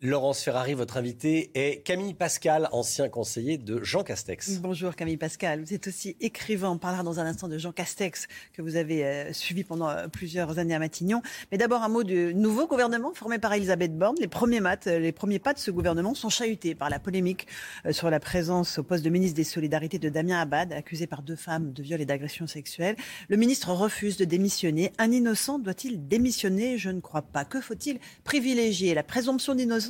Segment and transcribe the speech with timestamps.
[0.00, 4.60] Laurence Ferrari, votre invité, est Camille Pascal, ancien conseiller de Jean Castex.
[4.60, 6.70] Bonjour Camille Pascal, vous êtes aussi écrivain.
[6.70, 10.06] On parlera dans un instant de Jean Castex que vous avez euh, suivi pendant euh,
[10.06, 11.20] plusieurs années à Matignon.
[11.50, 14.14] Mais d'abord un mot du nouveau gouvernement formé par Elisabeth Borne.
[14.20, 17.48] Les premiers, euh, les premiers pas de ce gouvernement sont chahutés par la polémique
[17.90, 21.34] sur la présence au poste de ministre des Solidarités de Damien Abad, accusé par deux
[21.34, 22.94] femmes de viol et d'agression sexuelle.
[23.28, 24.92] Le ministre refuse de démissionner.
[24.98, 26.78] Un innocent doit-il démissionner?
[26.78, 27.44] Je ne crois pas.
[27.44, 28.94] Que faut-il privilégier?
[28.94, 29.87] La présomption d'innocence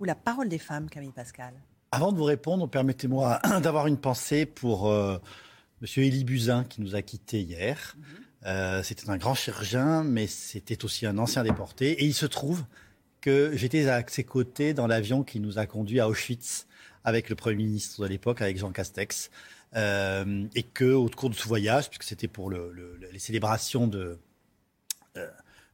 [0.00, 1.52] ou la parole des femmes, Camille Pascal?
[1.92, 5.18] Avant de vous répondre, permettez-moi d'avoir une pensée pour euh,
[5.80, 7.96] Monsieur Élie Buzyn qui nous a quittés hier.
[7.96, 8.04] Mhm.
[8.46, 11.92] Euh, c'était un grand chirurgien, mais c'était aussi un ancien déporté.
[12.02, 12.64] Et il se trouve
[13.20, 16.66] que j'étais à ses côtés dans l'avion qui nous a conduits à Auschwitz
[17.04, 19.30] avec le Premier ministre de l'époque, avec Jean Castex.
[19.76, 24.18] Euh, et que au cours de ce voyage, puisque c'était pour les célébrations de,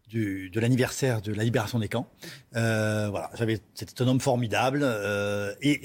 [0.09, 2.09] du, de l'anniversaire de la libération des camps.
[2.55, 5.83] Euh, voilà, j'avais, c'était un homme formidable euh, et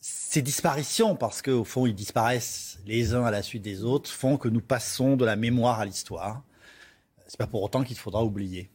[0.00, 4.36] ces disparitions, parce qu'au fond ils disparaissent les uns à la suite des autres, font
[4.36, 6.42] que nous passons de la mémoire à l'histoire.
[7.26, 8.70] C'est pas pour autant qu'il faudra oublier.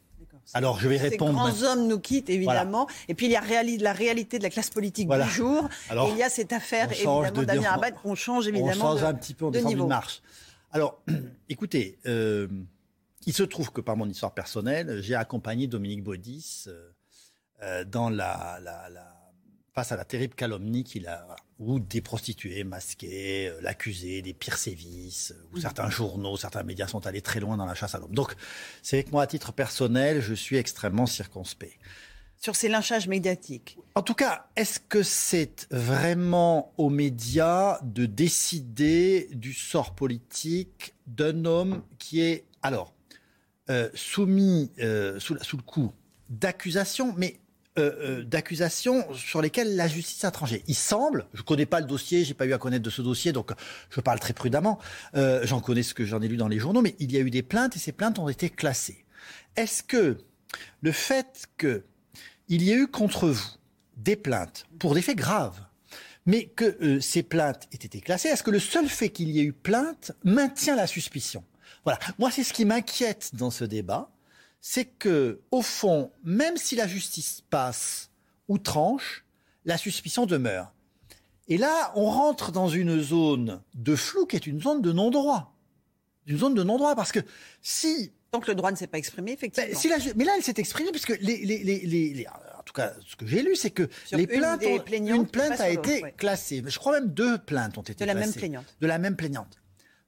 [0.53, 1.47] Alors je vais répondre.
[1.53, 4.49] Ces grands hommes nous quittent évidemment, et puis il y a la réalité de la
[4.49, 5.69] classe politique du jour.
[5.89, 7.93] Alors, et il y a cette affaire évidemment Damien Abad.
[8.03, 8.71] On change évidemment.
[8.71, 9.85] On change un petit peu, on de niveau.
[9.85, 10.21] marche.
[10.71, 11.01] Alors,
[11.49, 11.99] écoutez.
[12.07, 12.47] Euh,
[13.25, 16.89] il se trouve que par mon histoire personnelle, j'ai accompagné Dominique Baudis euh,
[17.61, 18.59] euh, dans la,
[19.73, 24.57] face à la terrible calomnie qu'il a, où des prostituées masquées euh, l'accusaient des pires
[24.57, 28.15] sévices, où certains journaux, certains médias sont allés très loin dans la chasse à l'homme.
[28.15, 28.35] Donc,
[28.81, 31.79] c'est que moi, à titre personnel, je suis extrêmement circonspect.
[32.37, 39.27] Sur ces lynchages médiatiques En tout cas, est-ce que c'est vraiment aux médias de décider
[39.33, 42.45] du sort politique d'un homme qui est...
[42.61, 42.93] Alors,
[43.69, 45.91] euh, soumis euh, sous, le coup
[46.29, 47.39] d'accusations, mais
[47.77, 50.63] euh, d'accusations sur lesquelles la justice a tranché.
[50.67, 53.03] Il semble, je ne connais pas le dossier, j'ai pas eu à connaître de ce
[53.03, 53.51] dossier, donc
[53.91, 54.79] je parle très prudemment.
[55.13, 57.29] j'en connais ce que j'en ai lu dans les journaux, mais il y a eu
[57.29, 59.05] des plaintes et ces plaintes ont été classées.
[59.55, 60.17] Est-ce que
[60.81, 63.51] le fait qu'il y ait eu contre vous
[63.97, 65.61] des plaintes pour des faits graves,
[66.25, 69.43] mais que ces plaintes aient été classées, est-ce que le seul fait qu'il y ait
[69.43, 71.43] eu plainte maintient la suspicion?
[71.83, 71.99] Voilà.
[72.17, 74.11] Moi, c'est ce qui m'inquiète dans ce débat,
[74.61, 78.09] c'est que, au fond, même si la justice passe
[78.47, 79.25] ou tranche,
[79.65, 80.73] la suspicion demeure.
[81.47, 85.55] Et là, on rentre dans une zone de flou qui est une zone de non-droit.
[86.27, 87.19] Une zone de non-droit, parce que
[87.61, 88.11] si...
[88.31, 89.67] Donc le droit ne s'est pas exprimé, effectivement.
[89.73, 92.27] Ben, mais là, elle s'est exprimée, puisque les,
[92.59, 96.13] en tout cas, ce que j'ai lu, c'est que les plaintes une plainte a été
[96.17, 96.63] classée.
[96.63, 98.13] Je crois même deux plaintes ont été classées.
[98.13, 98.75] De la même plaignante.
[98.79, 99.59] De la même plaignante.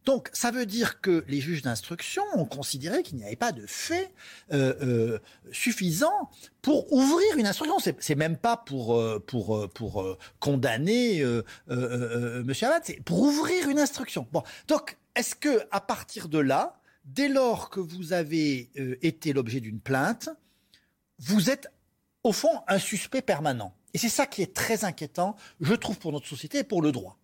[0.06, 3.66] Donc, ça veut dire que les juges d'instruction ont considéré qu'il n'y avait pas de
[3.68, 4.12] fait
[4.52, 5.20] euh, euh,
[5.52, 6.32] suffisant
[6.62, 7.78] pour ouvrir une instruction.
[8.00, 11.24] C'est même pas pour euh, pour pour condamner
[11.68, 14.28] Monsieur Abad, c'est pour ouvrir une instruction.
[14.32, 19.60] Bon, donc est-ce que à partir de là, dès lors que vous avez été l'objet
[19.60, 20.30] d'une plainte,
[21.20, 21.68] vous êtes
[22.24, 23.76] au fond un suspect permanent?
[23.94, 26.92] Et c'est ça qui est très inquiétant, je trouve, pour notre société et pour le
[26.92, 27.21] droit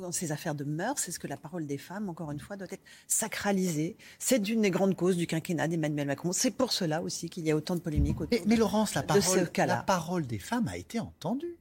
[0.00, 2.56] dans ces affaires de mœurs, c'est ce que la parole des femmes, encore une fois,
[2.56, 3.96] doit être sacralisée.
[4.18, 6.32] C'est une des grandes causes du quinquennat d'Emmanuel Macron.
[6.32, 9.50] C'est pour cela aussi qu'il y a autant de polémiques autour mais, Laurence, la parole,
[9.56, 11.56] La parole des femmes a été entendue.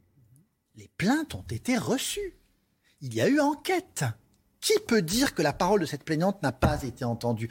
[0.76, 2.36] Les plaintes ont été reçues.
[3.02, 4.06] Il y a eu enquête.
[4.62, 7.50] Qui peut dire que la parole de cette plaignante n'a pas été entendue?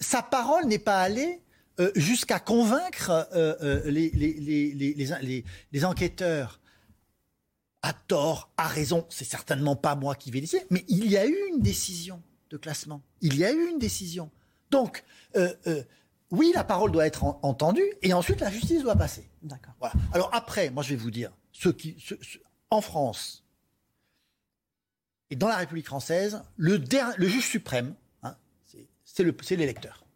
[0.00, 1.40] Sa parole n'est pas allée
[1.80, 5.04] euh, jusqu'à convaincre euh, euh, les,
[5.72, 6.60] les enquêteurs
[7.84, 11.26] à tort, à raison, c'est certainement pas moi qui vais décider, mais il y a
[11.26, 13.02] eu une décision de classement.
[13.20, 14.30] Il y a eu une décision.
[14.70, 15.04] Donc,
[15.36, 15.82] euh, euh,
[16.30, 19.28] oui, la parole doit être entendue et ensuite la justice doit passer.
[19.42, 19.74] D'accord.
[19.80, 19.94] Voilà.
[20.14, 21.94] Alors après, moi je vais vous dire, ce qui,
[22.70, 23.44] en France
[25.28, 26.82] et dans la République française, le,
[27.18, 28.34] le juge suprême, hein,
[29.04, 30.06] c'est l'électeur.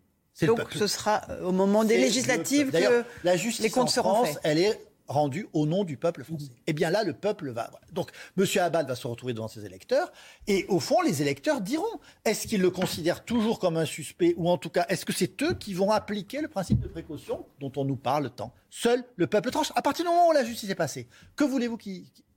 [0.46, 4.38] Donc ce sera euh, au moment des législatives que la justice les comptes en France,
[4.42, 6.50] elle est rendu au nom du peuple français.
[6.66, 7.68] Eh bien là, le peuple va.
[7.70, 7.86] voilà.
[7.92, 8.44] Donc, M.
[8.60, 10.12] Abad va se retrouver devant ses électeurs,
[10.46, 11.84] et au fond, les électeurs diront
[12.24, 15.42] est-ce qu'ils le considèrent toujours comme un suspect, ou en tout cas, est-ce que c'est
[15.42, 18.52] eux qui vont appliquer le principe de précaution dont on nous parle tant?
[18.70, 19.72] Seul le peuple tranche.
[19.74, 21.78] À partir du moment où la justice est passée, que voulez-vous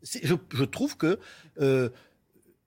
[0.03, 1.19] Je, je trouve que.
[1.59, 1.89] euh,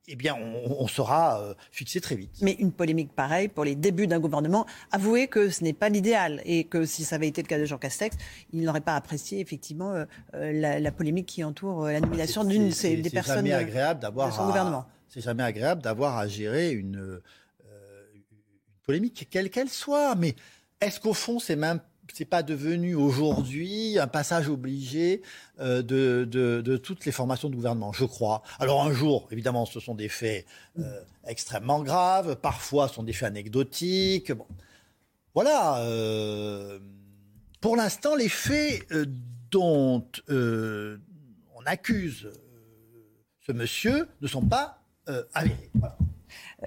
[0.07, 2.31] eh bien, on, on sera euh, fixé très vite.
[2.43, 6.43] Mais une polémique pareille pour les débuts d'un gouvernement, avouez que ce n'est pas l'idéal
[6.45, 8.17] et que si ça avait été le cas de Jean Castex,
[8.53, 10.05] il n'aurait pas apprécié effectivement euh,
[10.35, 14.29] euh, la, la polémique qui entoure euh, la nomination d'une des personnes jamais agréable d'avoir
[14.29, 14.85] de son à- gouvernement.
[15.09, 17.21] C'est jamais agréable d'avoir à gérer une,
[18.15, 18.23] une
[18.83, 20.15] polémique, quelle qu'elle soit.
[20.17, 20.35] Mais
[20.81, 21.81] est-ce qu'au fond, c'est même
[22.13, 25.23] c'est pas devenu aujourd'hui un passage obligé
[25.61, 28.43] euh, de, toutes les formations de gouvernement, je crois.
[28.59, 30.47] Alors un jour, évidemment, ce sont des faits
[30.79, 34.33] euh, extrêmement graves, parfois ce sont des faits anecdotiques.
[34.33, 34.47] Bon.
[35.35, 35.79] Voilà.
[35.79, 36.79] euh,
[37.61, 38.87] pour l'instant, les faits
[39.51, 42.29] dont on accuse
[43.41, 44.83] ce monsieur ne sont pas
[45.33, 45.71] avérés.
[45.75, 45.97] Voilà.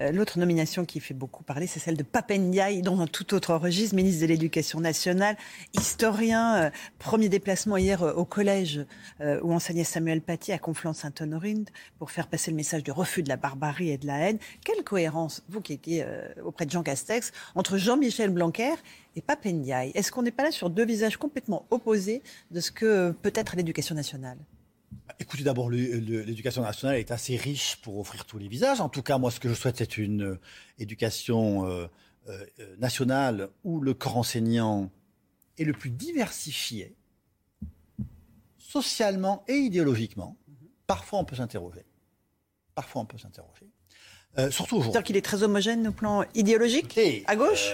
[0.00, 3.54] Euh, L'autre nomination qui fait beaucoup parler, c'est celle de Papendiaï, dans un tout autre
[3.54, 5.36] registre, ministre de l'Éducation nationale,
[5.74, 8.84] historien, euh, premier déplacement hier euh, au collège
[9.42, 11.64] où enseignait Samuel Paty à Conflans-Sainte-Honorine
[11.98, 14.38] pour faire passer le message du refus de la barbarie et de la haine.
[14.64, 16.04] Quelle cohérence, vous qui étiez
[16.44, 18.74] auprès de Jean Castex, entre Jean-Michel Blanquer
[19.16, 23.10] et Papendiaï Est-ce qu'on n'est pas là sur deux visages complètement opposés de ce que
[23.22, 24.38] peut être l'éducation nationale?
[25.20, 28.80] Écoutez, d'abord, l'éducation nationale est assez riche pour offrir tous les visages.
[28.80, 30.40] En tout cas, moi, ce que je souhaite, c'est une euh,
[30.78, 31.86] éducation euh,
[32.28, 32.46] euh,
[32.78, 34.90] nationale où le corps enseignant
[35.58, 36.94] est le plus diversifié,
[38.58, 40.36] socialement et idéologiquement.
[40.86, 41.84] Parfois, on peut s'interroger.
[42.76, 43.66] Parfois, on peut s'interroger.
[44.50, 44.92] Surtout aujourd'hui.
[44.92, 47.72] C'est-à-dire qu'il est très homogène au plan idéologique Et, À gauche?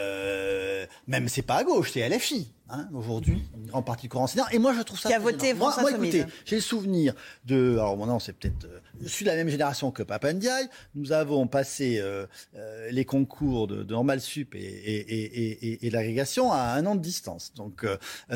[1.06, 2.50] Même c'est pas à gauche, c'est LFI.
[2.70, 4.46] Hein, aujourd'hui, une grande partie du corps enseignant.
[4.50, 5.10] Et moi, je trouve ça.
[5.10, 5.52] Qui a voté.
[5.52, 7.14] Moi, moi, écoutez, j'ai le souvenir
[7.44, 7.72] de.
[7.74, 8.64] Alors, maintenant, c'est peut-être.
[8.64, 10.66] euh, je suis de la même génération que Papa Ndiaye.
[10.94, 12.24] Nous avons passé euh,
[12.56, 16.86] euh, les concours de, de Normal Sup et, et, et, et, et l'agrégation à un
[16.86, 17.52] an de distance.
[17.54, 17.84] Donc,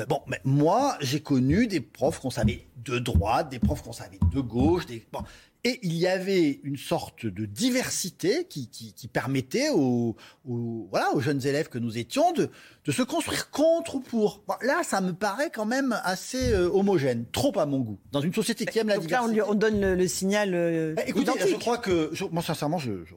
[0.09, 4.19] bon, mais moi, j'ai connu des profs qu'on savait de droite, des profs qu'on savait
[4.31, 4.85] de gauche.
[4.85, 5.21] Des, bon,
[5.65, 10.17] et il y avait une sorte de diversité qui, qui, qui permettait aux,
[10.49, 12.49] aux, voilà, aux jeunes élèves que nous étions de,
[12.85, 14.43] de se construire contre ou pour.
[14.47, 17.99] Bon, là, ça me paraît quand même assez euh, homogène, trop à mon goût.
[18.13, 19.35] Dans une société qui aime la Donc là, on, diversité.
[19.35, 21.49] lui, on donne le, le signal euh, Bah, écoutez, identique.
[21.49, 23.15] je crois que, je- moi sincèrement, je, je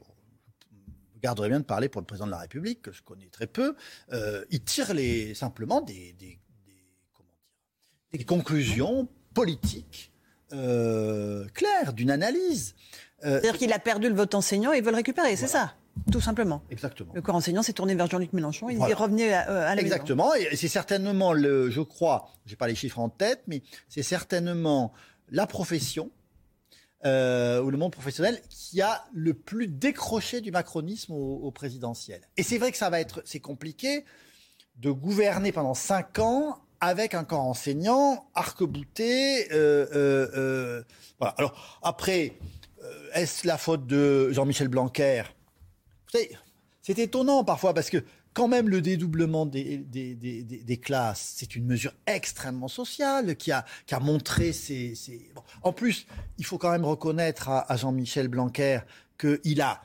[1.22, 3.76] garderais bien de parler pour le président de la République, que je connais très peu.
[4.12, 6.84] Euh, il tire les, simplement des, des, des-
[7.14, 7.28] comment
[8.12, 10.11] dire, des conclusions politiques
[10.52, 12.74] euh, claires, d'une analyse.
[13.24, 15.74] Euh, C'est-à-dire qu'il a perdu le vote enseignant et il veut le récupérer, c'est ça
[16.10, 16.62] Tout simplement.
[16.70, 17.12] exactement.
[17.14, 18.92] Le corps enseignant s'est tourné vers Jean-Luc Mélenchon il Voilà.
[18.92, 19.86] est revenu à, euh, à la maison.
[19.86, 24.02] Exactement, et c'est certainement le, je crois, j'ai pas les chiffres en tête, mais c'est
[24.02, 24.92] certainement
[25.28, 26.10] la profession
[27.04, 32.20] euh, ou le monde professionnel qui a le plus décroché du macronisme au, au présidentiel.
[32.36, 34.04] Et c'est vrai que ça va être, c'est compliqué
[34.76, 39.50] de gouverner pendant cinq ans avec un corps enseignant arc-bouté.
[39.52, 40.82] Euh, euh, euh.
[41.20, 42.36] Alors après,
[43.14, 45.22] est-ce la faute de Jean-Michel Blanquer?
[46.82, 52.66] C'est étonnant parfois parce que quand même le dédoublement des, classes, c'est une mesure extrêmement
[52.66, 54.94] sociale qui a, qui a montré ses...
[55.62, 56.06] En plus,
[56.38, 58.80] il faut quand même reconnaître à, à Jean-Michel Blanquer
[59.18, 59.82] qu'il a,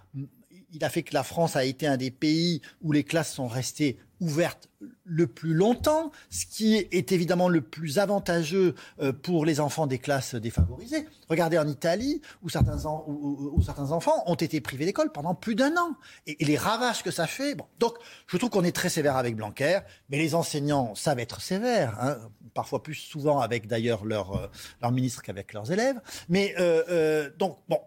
[0.74, 3.48] il a fait que la France a été un des pays où les classes sont
[3.48, 4.69] restées ouvertes
[5.04, 9.98] le plus longtemps, ce qui est évidemment le plus avantageux euh, pour les enfants des
[10.00, 11.08] classes défavorisées.
[11.30, 15.96] Regardez en Italie, où certains, enfants ont été privés d'école pendant plus d'un an.
[16.25, 17.58] Et, les ravages que ça fait.
[17.80, 17.96] Donc,
[18.27, 22.18] je trouve qu'on est très sévère avec Blanquer, mais les enseignants savent être sévères, hein,
[22.53, 24.48] parfois plus souvent avec d'ailleurs leur, euh,
[24.82, 26.00] leur ministre qu'avec leurs élèves.
[26.30, 27.80] Mais euh, donc, bon,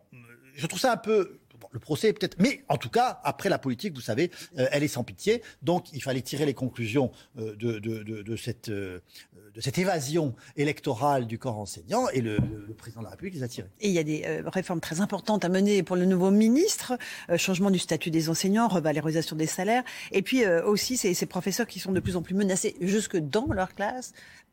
[0.55, 1.40] je trouve ça un peu...
[1.71, 2.37] le procès est peut-être...
[2.39, 5.43] Mais en tout cas, après la politique, vous savez, euh, elle est sans pitié.
[5.63, 12.09] Donc, il fallait tirer les conclusions euh, euh, de cette évasion électorale du corps enseignant.
[12.11, 12.39] Et le,
[12.77, 13.69] président de la République les a tirées.
[13.81, 16.97] Et il y a des réformes très importantes à mener pour le nouveau ministre,
[17.37, 21.93] changement du statut des enseignants, revalorisation des salaires, et puis aussi ces, professeurs qui sont
[21.93, 24.13] de plus en plus menacés jusque dans leur classe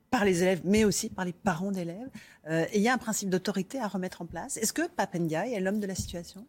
[0.10, 2.10] par les élèves, mais aussi par les parents d'élèves.
[2.50, 4.58] Et il y a un principe d'autorité à remettre en place.
[4.58, 6.46] Est-ce que Papendiaï est l'homme de la situation?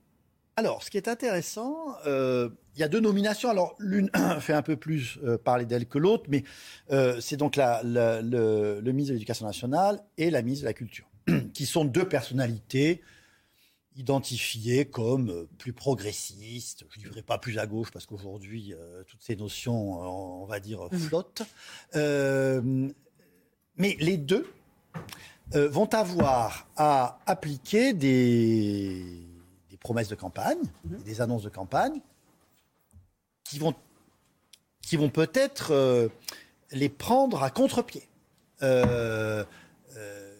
[0.58, 3.48] Alors, ce qui est intéressant, euh, il y a deux nominations.
[3.48, 4.10] Alors, l'une
[4.40, 6.42] fait un peu plus euh, parler d'elle que l'autre, mais
[6.90, 10.68] euh, c'est donc la, la- le, le ministre de l'Éducation nationale et la ministre de
[10.68, 11.06] la Culture,
[11.54, 13.02] qui sont deux personnalités
[13.94, 18.74] identifiées comme plus progressistes, je ne dirais pas plus à gauche, parce qu'aujourd'hui,
[19.06, 20.00] toutes ces notions,
[20.42, 21.42] on va dire, flottent.
[21.94, 22.88] Euh,
[23.76, 24.44] mais les deux
[25.52, 29.27] vont avoir à appliquer des
[29.80, 31.02] promesses de campagne, Mhm.
[31.04, 32.00] des annonces de campagne,
[33.44, 33.74] qui vont,
[34.82, 36.08] qui vont peut-être euh,
[36.72, 38.02] les prendre à contre-pied.
[38.62, 39.44] Euh,
[39.96, 40.34] euh,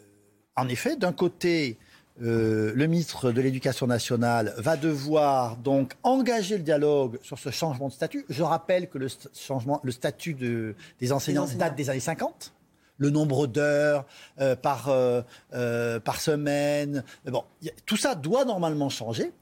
[0.57, 1.79] en effet, d'un côté,
[2.21, 7.93] le ministre de l'Éducation nationale va devoir donc engager le dialogue sur ce changement de
[7.93, 8.25] statut.
[8.29, 11.61] Je rappelle que le, st- changement, le statut de- des enseignants enseignants.
[11.61, 12.53] date des années 50.
[12.99, 14.05] Le nombre d'heures
[14.41, 15.23] euh, par, euh,
[15.55, 17.05] euh, par semaine.
[17.25, 19.33] Bon, a- tout ça doit normalement changer.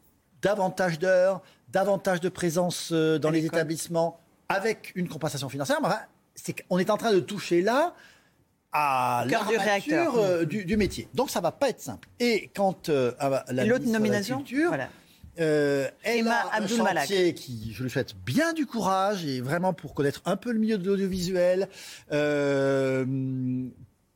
[0.42, 5.78] Davantage d'heures, davantage de présence dans les établissements avec une compensation financière.
[5.80, 6.00] Mais enfin,
[6.34, 7.94] c'est qu'on est en train de toucher là
[8.72, 11.08] à l'armature, du, du métier.
[11.14, 12.08] Donc ça va pas être simple.
[12.20, 14.36] Et quand euh, à la l'autre ministre de la nomination?
[14.38, 14.88] Culture, Voilà.
[15.38, 17.04] Euh, elle Emma a un Abdul Malak.
[17.08, 20.58] chantier qui, je lui souhaite bien du courage et vraiment pour connaître un peu le
[20.58, 21.68] milieu de l'audiovisuel,
[22.12, 23.04] euh,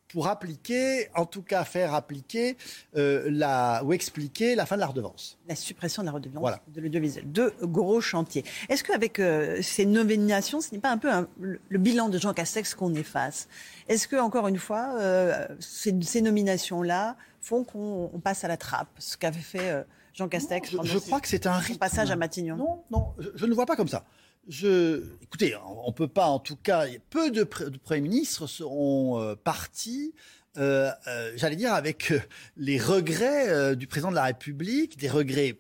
[0.09, 2.57] pour appliquer, en tout cas faire appliquer
[2.97, 5.39] euh, la ou expliquer la fin de la redevance.
[5.49, 6.61] La suppression de la redevance Voilà.
[6.67, 7.31] de l'audiovisuel.
[7.31, 8.45] Deux gros chantiers.
[8.69, 12.35] Est-ce qu'avec euh, ces nominations, ce n'est pas un peu un- le, bilan de Jean
[12.35, 13.47] Castex qu'on efface?
[13.89, 18.57] Est-ce que, encore une fois, euh, ces, ces nominations-là font qu'on on passe à la
[18.57, 21.79] trappe Ce qu'avait fait Jean Castex je, crois que c'est un rythme.
[21.79, 22.57] passage à Matignon.
[22.57, 24.05] Non, non, je, je ne le vois pas comme ça.
[24.49, 28.47] Je, écoutez, on ne peut pas, en tout cas, peu de, pre- de premiers ministres
[28.47, 30.15] seront euh, partis,
[30.57, 32.21] euh, euh, j'allais dire, avec euh,
[32.57, 35.59] les regrets du président de la République, des regrets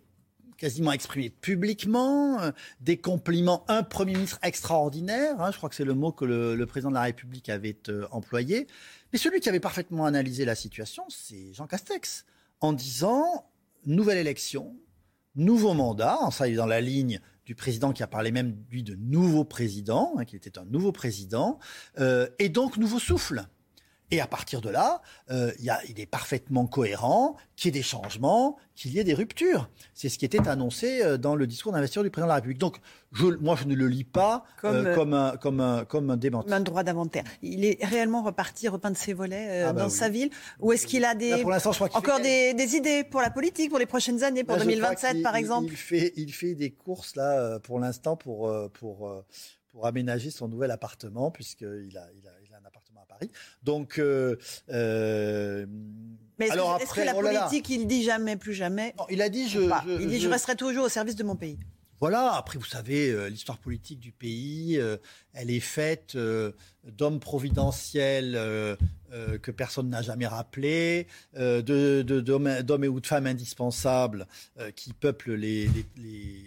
[0.56, 2.38] quasiment exprimés publiquement,
[2.80, 6.54] des compliments, un Premier ministre extraordinaire, hein, je crois que c'est le mot que le,
[6.54, 7.78] le président de la République avait
[8.10, 8.66] employé,
[9.12, 12.26] mais celui qui avait parfaitement analysé la situation, c'est Jean Castex,
[12.60, 13.46] en disant,
[13.86, 14.76] nouvelle élection,
[15.34, 18.82] nouveau mandat, ça il est dans la ligne du président qui a parlé même lui
[18.82, 21.58] de nouveau président, hein, qu'il était un nouveau président,
[21.98, 23.46] euh, et donc nouveau souffle.
[24.12, 27.78] Et à partir de là, euh, il y a- il est parfaitement cohérent qu'il y
[27.78, 29.68] ait des changements, qu'il y ait des ruptures.
[29.94, 32.58] C'est ce qui était annoncé euh, dans le discours d'investiture du président de la République.
[32.58, 32.78] Donc,
[33.12, 36.10] je, moi, je ne le lis pas Comme, euh, euh, comme, un, comme, un, comme
[36.10, 36.48] un démenti.
[36.48, 37.24] Comme un droit d'inventaire.
[37.42, 39.92] Il est réellement reparti, repeint de ses volets euh, Ah bah dans oui.
[39.94, 43.04] sa ville Ou est-ce qu'il a des, Là, pour je encore fait- des, des idées
[43.04, 45.68] pour la politique, pour les prochaines années, pour Là, je crois 2027 qu'il- par exemple
[45.70, 49.24] Il fait, il fait des courses là euh, pour l'instant pour, euh, pour, euh,
[49.68, 53.30] pour aménager son nouvel appartement puisqu'il a, il a, il a un appartement à Paris.
[53.62, 54.36] Donc, euh,
[54.70, 55.66] euh,
[56.38, 57.40] Mais est-ce alors que, est-ce après, que la oh là là.
[57.48, 60.08] politique, il dit jamais, plus jamais Non, il a dit je, ou pas je- Il
[60.08, 61.58] dit je je- resterai toujours au service de mon pays.
[62.00, 64.96] Voilà, après, vous savez, euh, l'histoire politique du pays, euh,
[65.34, 66.52] elle est faite euh,
[66.84, 68.74] d'hommes providentiels euh,
[69.12, 73.26] euh, que personne n'a jamais rappelés, euh, de- de- d'hommes d'hommes et ou de femmes
[73.26, 74.26] indispensables
[74.58, 76.44] euh, qui peuplent les, les, les-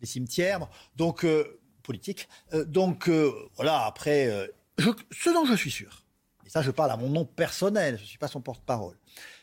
[0.00, 0.66] les cimetières.
[0.96, 1.44] Donc, euh,
[1.82, 2.26] politique.
[2.54, 4.46] Euh, donc, euh, voilà, après, euh,
[4.78, 6.04] ce dont je suis sûr,
[6.46, 8.96] et ça, je parle à mon nom personnel, je ne suis pas son porte-parole,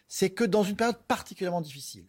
[0.08, 2.06] c'est que dans une période particulièrement difficile,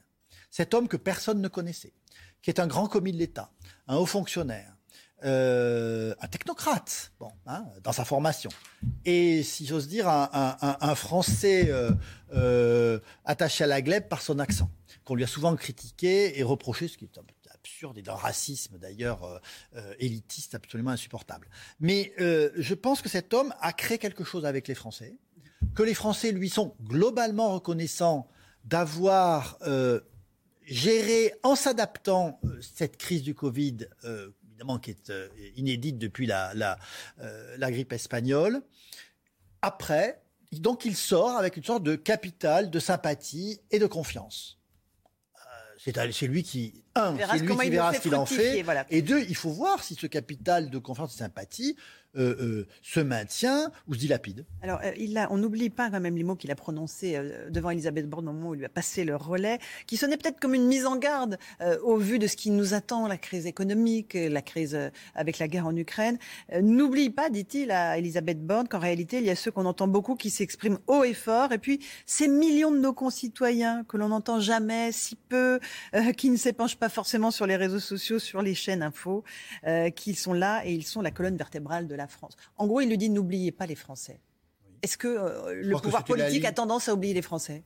[0.51, 1.93] cet homme que personne ne connaissait,
[2.41, 3.51] qui est un grand commis de l'État,
[3.89, 4.77] un haut fonctionnaire,
[5.25, 7.13] euh, un technocrate,
[7.47, 8.51] hein, dans sa formation,
[9.05, 11.91] et si j'ose dire, un, Français euh,
[12.35, 14.71] euh, attaché à la glèbe par son accent,
[15.05, 17.19] qu'on lui a souvent critiqué et reproché, ce qui est
[17.67, 19.39] absurde et d'un racisme d'ailleurs euh,
[19.77, 21.49] euh, élitiste absolument insupportable.
[21.81, 25.17] Mais euh, je pense que cet homme a créé quelque chose avec les Français,
[25.75, 28.29] que les Français lui sont globalement reconnaissants
[28.65, 30.01] d'avoir euh,
[30.65, 33.89] géré en s'adaptant cette crise du Covid,
[34.49, 35.13] évidemment qui est
[35.57, 38.63] inédite depuis la, la, grippe espagnole.
[39.63, 40.21] Après,
[40.53, 44.59] donc il sort avec une sorte de capital de sympathie et de confiance.
[45.85, 48.63] C'est lui qui, un, c'est lui qui verra ce qu'il en fait.
[48.63, 48.87] voilà.
[48.91, 51.77] Et deux, il faut voir si ce capital de confiance et de sympathie
[52.19, 54.47] euh, euh, se maintient ou se dilapide.
[54.63, 57.69] Alors, euh, il a, on n'oublie pas quand même les mots qu'il a prononcés devant
[57.69, 60.55] Elisabeth Borne au moment où il lui a passé le relais, qui sonnaient peut-être comme
[60.55, 61.37] une mise en garde
[61.83, 64.79] au vu de ce qui nous attend, la crise économique, la crise
[65.15, 66.19] avec la guerre en Ukraine.
[66.59, 70.15] N'oublie pas, dit-il à Elisabeth Borne, qu'en réalité, il y a ceux qu'on entend beaucoup
[70.15, 74.41] qui s'expriment haut et fort, et puis ces millions de nos concitoyens que l'on n'entend
[74.41, 75.61] jamais, si peu,
[76.17, 79.25] qui ne s'épanchent pas forcément sur les réseaux sociaux, sur les chaînes info,
[79.67, 82.37] euh, qui sont là et ils sont la colonne vertébrale de la France.
[82.57, 84.21] En gros, il lui dit n'oubliez pas les Français.
[84.83, 87.65] Est-ce que euh, le que pouvoir politique a tendance à oublier les Français?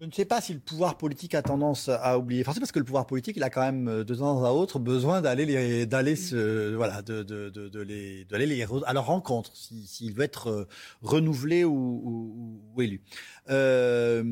[0.00, 2.72] Je ne sais pas si le pouvoir politique a tendance à oublier les Français, parce
[2.72, 5.44] que le pouvoir politique, il a quand même euh, de temps à autre besoin d'aller
[5.44, 9.86] les, d'aller se, voilà, de, de, de, de les, d'aller les à leur rencontre, si-
[9.86, 10.68] s'il veut être euh,
[11.02, 13.02] renouvelé ou, ou- ou élu.
[13.50, 14.24] Euh,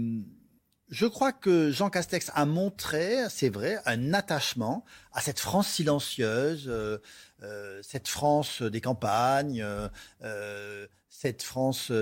[0.91, 6.67] je crois que Jean Castex a montré, c'est vrai, un attachement à cette France silencieuse,
[6.69, 6.99] euh,
[7.43, 11.93] euh, cette France des campagnes, euh, cette France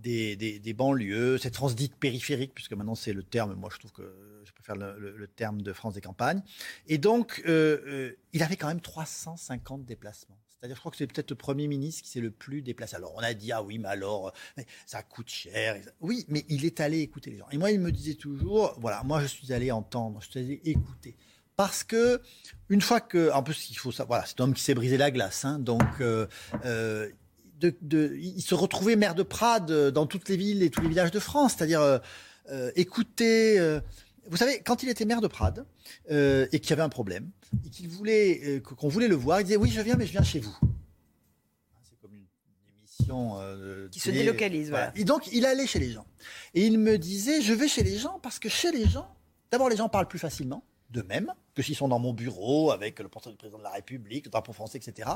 [0.00, 4.42] des, banlieues, cette France dite périphérique, puisque maintenant c'est le terme, moi je trouve que
[4.44, 6.42] je préfère le, le terme de France des campagnes.
[6.88, 10.38] Et donc, il avait quand même 350 déplacements.
[10.62, 12.94] C'est-à-dire, je crois que c'est peut-être le Premier ministre qui s'est le plus déplacé.
[12.94, 14.32] Alors, on a dit, ah oui, mais alors,
[14.86, 15.76] ça coûte cher.
[16.00, 17.48] Oui, mais il est allé écouter les gens.
[17.50, 20.60] Et moi, il me disait toujours, voilà, moi, je suis allé entendre, je suis allé
[20.64, 21.16] écouter.
[21.56, 22.20] Parce que,
[22.68, 24.96] une fois que, en plus, il faut ça, voilà, c'est un homme qui s'est brisé
[24.96, 26.28] la glace, hein, donc, euh,
[26.64, 27.08] euh,
[27.60, 31.18] il se retrouvait maire de Prades dans toutes les villes et tous les villages de
[31.18, 32.00] France, c'est-à-dire
[32.50, 33.58] euh, écouter.
[34.28, 35.66] Vous savez, quand il était maire de Prades
[36.08, 37.30] et qu'il y avait un problème,
[37.64, 40.12] et qu'il voulait, euh, qu'on voulait le voir, il disait oui, je viens, mais je
[40.12, 40.56] viens chez vous.
[41.82, 42.26] C'est comme une,
[42.78, 44.70] émission euh, qui se délocalise.
[44.70, 44.92] Voilà.
[44.96, 46.06] Et donc, il allait chez les gens.
[46.54, 49.14] Et il me disait, je vais chez les gens parce que chez les gens,
[49.50, 53.08] d'abord, les gens parlent plus facilement d'eux-mêmes que s'ils sont dans mon bureau avec le
[53.08, 55.10] portrait du président de la République, le drapeau français, etc.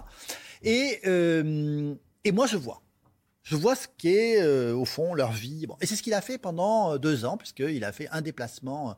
[0.62, 1.94] Et, euh,
[2.25, 2.82] et moi, je vois.
[3.48, 5.66] Je vois ce qu'est, au fond, leur vie.
[5.66, 5.76] Bon.
[5.80, 8.96] Et c'est ce qu'il a fait pendant deux ans, puisqu'il a fait un déplacement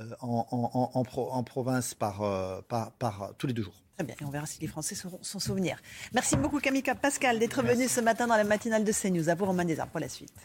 [0.00, 3.82] euh, en, en, province par, euh, par, par, tous les deux jours.
[3.94, 5.78] Très bien, et on verra si les Français sauront s'en souvenir.
[6.12, 9.30] Merci beaucoup Camille Pascal d'être venu ce matin dans la matinale de CNews.
[9.30, 10.36] À vous Romain Desarts pour la suite.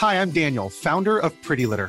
[0.00, 1.88] Hi, I'm Daniel, founder of Pretty Litter.